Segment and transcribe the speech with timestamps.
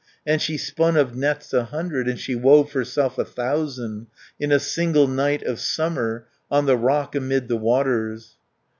[0.25, 4.07] And she spun of nets a hundred, And she wove herself a thousand,
[4.39, 8.35] 340 In a single night of summer, On the rock amid the waters.